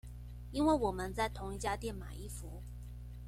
[0.51, 2.63] 因為我們在同一家店買衣服